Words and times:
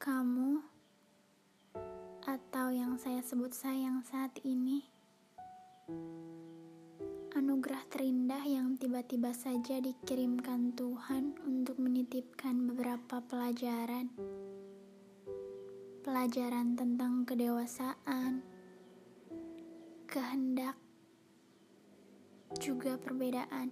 Kamu, 0.00 0.56
atau 2.24 2.72
yang 2.72 2.96
saya 2.96 3.20
sebut 3.20 3.52
sayang 3.52 4.00
saat 4.00 4.32
ini, 4.48 4.80
anugerah 7.36 7.84
terindah 7.92 8.40
yang 8.48 8.80
tiba-tiba 8.80 9.36
saja 9.36 9.76
dikirimkan 9.76 10.72
Tuhan 10.72 11.36
untuk 11.44 11.76
menitipkan 11.76 12.72
beberapa 12.72 13.20
pelajaran. 13.28 14.08
Pelajaran 16.00 16.80
tentang 16.80 17.28
kedewasaan, 17.28 18.40
kehendak, 20.08 20.80
juga 22.56 22.96
perbedaan 22.96 23.68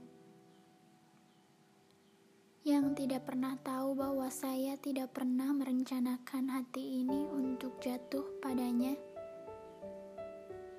yang 2.69 2.93
tidak 2.93 3.25
pernah 3.25 3.57
tahu 3.65 3.97
bahwa 3.97 4.29
saya 4.29 4.77
tidak 4.77 5.17
pernah 5.17 5.57
merencanakan 5.57 6.53
hati 6.53 7.01
ini 7.01 7.25
untuk 7.25 7.81
jatuh 7.81 8.29
padanya. 8.45 8.93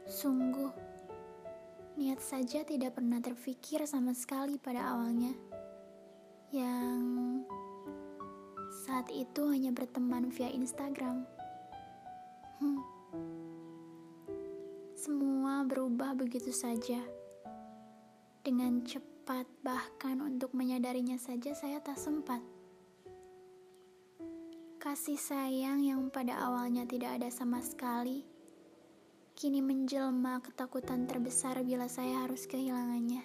Sungguh, 0.06 0.70
niat 1.98 2.22
saja 2.22 2.62
tidak 2.62 2.94
pernah 2.94 3.18
terfikir 3.18 3.82
sama 3.90 4.14
sekali 4.14 4.62
pada 4.62 4.86
awalnya. 4.86 5.34
Yang 6.54 7.02
saat 8.86 9.10
itu 9.10 9.50
hanya 9.50 9.74
berteman 9.74 10.30
via 10.30 10.54
Instagram. 10.54 11.26
Hmm. 12.62 12.86
Semua 14.94 15.66
berubah 15.66 16.14
begitu 16.14 16.54
saja. 16.54 17.02
Dengan 18.46 18.86
cepat 18.86 19.19
sempat, 19.30 19.46
bahkan 19.62 20.26
untuk 20.26 20.58
menyadarinya 20.58 21.22
saja 21.22 21.54
saya 21.54 21.78
tak 21.86 22.02
sempat. 22.02 22.42
Kasih 24.82 25.22
sayang 25.22 25.86
yang 25.86 26.10
pada 26.10 26.34
awalnya 26.50 26.82
tidak 26.90 27.22
ada 27.22 27.30
sama 27.30 27.62
sekali, 27.62 28.26
kini 29.38 29.62
menjelma 29.62 30.42
ketakutan 30.42 31.06
terbesar 31.06 31.62
bila 31.62 31.86
saya 31.86 32.26
harus 32.26 32.50
kehilangannya. 32.50 33.22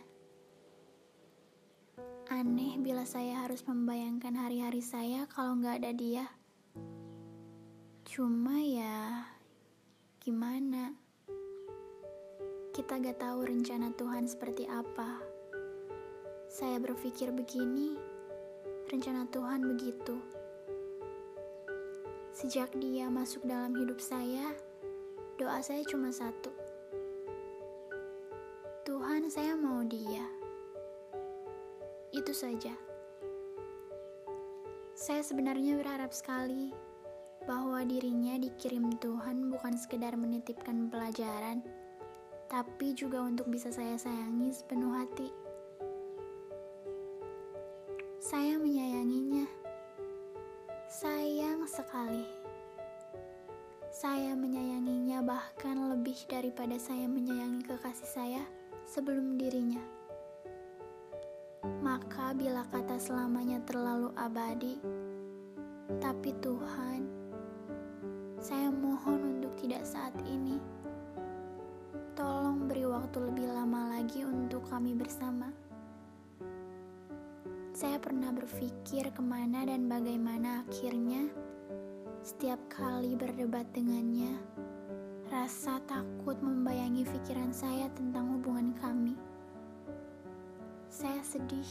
Aneh 2.29 2.77
bila 2.85 3.09
saya 3.09 3.41
harus 3.49 3.65
membayangkan 3.65 4.37
hari-hari 4.37 4.85
saya 4.85 5.25
kalau 5.33 5.57
nggak 5.57 5.81
ada 5.81 5.93
dia. 5.97 6.29
Cuma 8.05 8.61
ya, 8.61 9.25
gimana? 10.21 11.01
Kita 12.77 13.01
gak 13.01 13.25
tahu 13.25 13.49
rencana 13.49 13.89
Tuhan 13.97 14.29
seperti 14.29 14.69
apa. 14.69 15.34
Saya 16.55 16.79
berpikir 16.79 17.35
begini, 17.35 17.99
rencana 18.87 19.27
Tuhan 19.27 19.75
begitu. 19.75 20.15
Sejak 22.31 22.71
dia 22.79 23.11
masuk 23.11 23.43
dalam 23.43 23.75
hidup 23.75 23.99
saya, 23.99 24.55
doa 25.35 25.59
saya 25.67 25.83
cuma 25.83 26.15
satu. 26.15 26.55
Tuhan, 28.87 29.27
saya 29.35 29.59
mau 29.59 29.83
dia. 29.83 30.23
Itu 32.15 32.31
saja. 32.31 32.79
Saya 34.95 35.27
sebenarnya 35.27 35.75
berharap 35.75 36.15
sekali 36.15 36.71
bahwa 37.51 37.83
dirinya 37.83 38.39
dikirim 38.39 38.95
Tuhan 39.03 39.51
bukan 39.51 39.75
sekedar 39.75 40.15
menitipkan 40.15 40.87
pelajaran, 40.87 41.67
tapi 42.47 42.95
juga 42.95 43.27
untuk 43.27 43.51
bisa 43.51 43.75
saya 43.75 43.99
sayangi 43.99 44.55
sepenuh 44.55 44.95
hati. 44.95 45.44
Saya 48.35 48.59
menyayanginya. 48.59 49.47
Sayang 50.91 51.71
sekali. 51.71 52.27
Saya 53.95 54.35
menyayanginya 54.35 55.23
bahkan 55.23 55.95
lebih 55.95 56.19
daripada 56.27 56.75
saya 56.75 57.07
menyayangi 57.07 57.63
kekasih 57.63 58.11
saya 58.11 58.43
sebelum 58.91 59.39
dirinya. 59.39 59.79
Maka 61.79 62.35
bila 62.35 62.67
kata 62.75 62.99
selamanya 62.99 63.63
terlalu 63.71 64.11
abadi, 64.19 64.83
tapi 66.03 66.35
Tuhan, 66.43 67.07
saya 68.43 68.67
mohon 68.75 69.39
untuk 69.39 69.55
tidak 69.63 69.87
saat 69.87 70.19
ini. 70.27 70.59
Tolong 72.19 72.67
beri 72.67 72.83
waktu 72.83 73.31
lebih 73.31 73.47
lama 73.47 73.95
lagi 73.95 74.27
untuk 74.27 74.67
kami 74.67 74.91
bersama. 74.91 75.55
Saya 77.75 77.99
pernah 77.99 78.31
berpikir 78.31 79.11
ke 79.11 79.19
mana 79.19 79.67
dan 79.67 79.91
bagaimana 79.91 80.63
akhirnya 80.63 81.27
setiap 82.23 82.63
kali 82.71 83.19
berdebat 83.19 83.67
dengannya, 83.75 84.39
rasa 85.27 85.83
takut 85.83 86.39
membayangi 86.39 87.03
pikiran 87.03 87.51
saya 87.51 87.91
tentang 87.99 88.39
hubungan 88.39 88.79
kami. 88.79 89.19
Saya 90.87 91.19
sedih, 91.27 91.67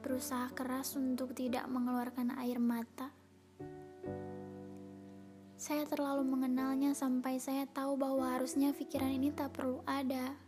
berusaha 0.00 0.48
keras 0.56 0.96
untuk 0.96 1.36
tidak 1.36 1.68
mengeluarkan 1.68 2.40
air 2.40 2.56
mata. 2.56 3.12
Saya 5.60 5.84
terlalu 5.84 6.24
mengenalnya 6.32 6.96
sampai 6.96 7.36
saya 7.36 7.68
tahu 7.68 8.00
bahwa 8.00 8.32
harusnya 8.32 8.72
pikiran 8.72 9.20
ini 9.20 9.36
tak 9.36 9.52
perlu 9.52 9.84
ada. 9.84 10.45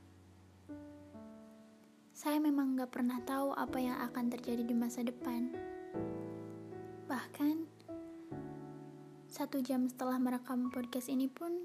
Saya 2.18 2.42
memang 2.42 2.74
gak 2.74 2.98
pernah 2.98 3.22
tahu 3.22 3.54
apa 3.54 3.78
yang 3.78 3.94
akan 4.10 4.26
terjadi 4.26 4.66
di 4.66 4.74
masa 4.74 5.06
depan. 5.06 5.54
Bahkan, 7.06 7.62
satu 9.30 9.62
jam 9.62 9.86
setelah 9.86 10.18
merekam 10.18 10.66
podcast 10.66 11.14
ini 11.14 11.30
pun, 11.30 11.62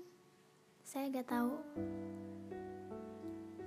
saya 0.85 1.09
gak 1.09 1.33
tahu. 1.33 1.57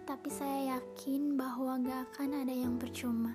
Tapi 0.07 0.31
saya 0.31 0.79
yakin 0.79 1.35
bahwa 1.35 1.75
gak 1.83 2.07
akan 2.15 2.47
ada 2.47 2.55
yang 2.55 2.79
percuma. 2.79 3.35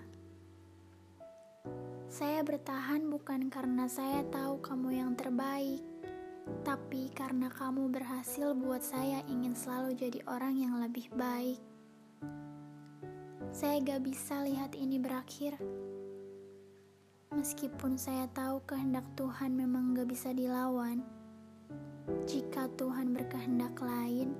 Saya 2.07 2.47
bertahan 2.47 3.03
bukan 3.11 3.51
karena 3.51 3.83
saya 3.91 4.23
tahu 4.31 4.63
kamu 4.63 4.95
yang 4.95 5.11
terbaik, 5.19 5.83
tapi 6.63 7.11
karena 7.11 7.51
kamu 7.51 7.91
berhasil 7.91 8.55
buat 8.55 8.79
saya 8.79 9.19
ingin 9.27 9.51
selalu 9.59 9.99
jadi 9.99 10.23
orang 10.31 10.55
yang 10.55 10.79
lebih 10.79 11.11
baik. 11.19 11.59
Saya 13.51 13.83
gak 13.83 14.07
bisa 14.07 14.47
lihat 14.47 14.79
ini 14.79 14.95
berakhir. 14.95 15.59
Meskipun 17.35 17.99
saya 17.99 18.23
tahu 18.31 18.63
kehendak 18.63 19.03
Tuhan 19.19 19.59
memang 19.59 19.91
gak 19.91 20.07
bisa 20.07 20.31
dilawan. 20.31 21.03
Jika 22.31 22.71
Tuhan 22.79 23.11
berkehendak 23.11 23.75
lain, 23.83 24.31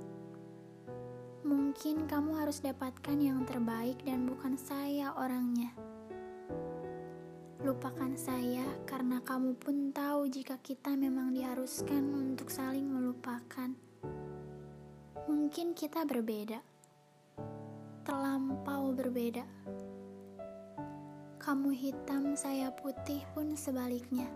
mungkin 1.44 2.08
kamu 2.08 2.40
harus 2.40 2.64
dapatkan 2.64 3.20
yang 3.20 3.44
terbaik 3.44 4.00
dan 4.08 4.24
bukan 4.32 4.56
saya 4.56 5.12
orangnya. 5.20 5.76
Lupakan 7.68 8.16
saya 8.16 8.64
karena 8.88 9.20
kamu 9.28 9.60
pun 9.60 9.92
tahu 9.92 10.32
jika 10.32 10.56
kita 10.64 10.96
memang 10.96 11.36
diharuskan 11.36 12.16
untuk 12.16 12.48
saling 12.48 12.88
melupakan. 12.88 13.76
Mungkin 15.28 15.76
kita 15.76 16.08
berbeda 16.08 16.71
terlampau 18.12 18.92
berbeda. 18.92 19.48
Kamu 21.40 21.72
hitam, 21.72 22.36
saya 22.36 22.68
putih 22.68 23.24
pun 23.32 23.56
sebaliknya. 23.56 24.28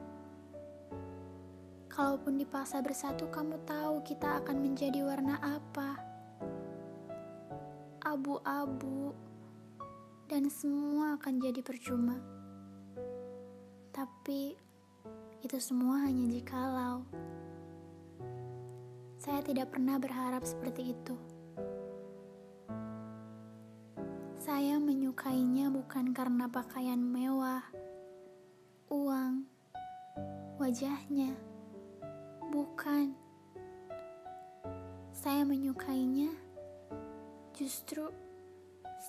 Kalaupun 1.91 2.39
dipaksa 2.39 2.79
bersatu, 2.79 3.27
kamu 3.27 3.59
tahu 3.67 3.99
kita 4.07 4.39
akan 4.39 4.63
menjadi 4.63 5.03
warna 5.03 5.35
apa? 5.43 5.99
Abu-abu, 7.99 9.11
dan 10.31 10.47
semua 10.47 11.19
akan 11.19 11.43
jadi 11.43 11.59
percuma. 11.59 12.15
Tapi 13.91 14.55
itu 15.43 15.57
semua 15.59 16.07
hanya 16.07 16.31
jikalau. 16.31 17.03
Saya 19.19 19.43
tidak 19.43 19.75
pernah 19.75 19.99
berharap 19.99 20.47
seperti 20.47 20.95
itu. 20.95 21.34
Saya 24.45 24.77
menyukainya 24.77 25.73
bukan 25.73 26.13
karena 26.13 26.45
pakaian 26.45 27.01
mewah, 27.01 27.65
uang, 28.93 29.41
wajahnya, 30.61 31.33
bukan. 32.53 33.17
Saya 35.09 35.41
menyukainya 35.49 36.29
justru 37.57 38.05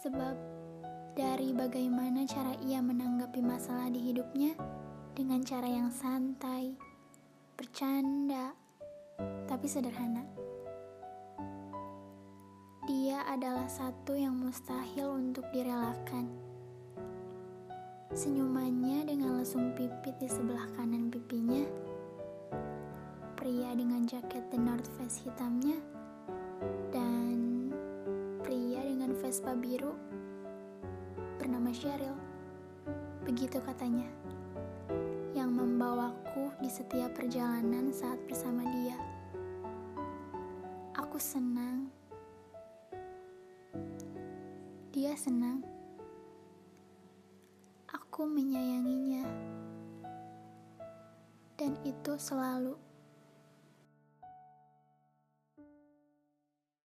sebab 0.01 0.41
dari 1.13 1.53
bagaimana 1.53 2.25
cara 2.25 2.57
ia 2.65 2.81
menanggapi 2.81 3.45
masalah 3.45 3.93
di 3.93 4.09
hidupnya 4.09 4.57
dengan 5.13 5.45
cara 5.45 5.69
yang 5.69 5.93
santai, 5.93 6.73
bercanda, 7.61 8.57
tapi 9.45 9.69
sederhana. 9.69 10.25
Dia 13.07 13.23
adalah 13.23 13.71
satu 13.71 14.19
yang 14.19 14.35
mustahil 14.35 15.15
untuk 15.15 15.47
direlakan. 15.55 16.27
Senyumannya 18.11 19.07
dengan 19.07 19.39
lesung 19.39 19.71
pipit 19.79 20.19
di 20.19 20.27
sebelah 20.27 20.67
kanan 20.75 21.07
pipinya 21.07 21.63
pria 23.39 23.71
dengan 23.79 24.11
jaket 24.11 24.51
The 24.51 24.59
North 24.59 24.91
Face 24.99 25.23
hitamnya 25.23 25.79
dan 26.91 27.71
pria 28.43 28.83
dengan 28.83 29.15
Vespa 29.23 29.55
biru 29.55 29.95
bernama 31.39 31.71
Cheryl. 31.71 32.19
Begitu 33.23 33.63
katanya. 33.63 34.11
Yang 35.31 35.51
membawaku 35.55 36.51
di 36.59 36.67
setiap 36.67 37.15
perjalanan 37.15 37.87
saat 37.95 38.19
bersama 38.27 38.67
dia. 38.67 38.99
Aku 40.99 41.23
senang. 41.23 41.86
Dia 44.97 45.13
senang. 45.13 45.61
Aku 47.85 48.25
menyayanginya. 48.25 49.29
Dan 51.61 51.77
itu 51.85 52.17
selalu 52.17 52.81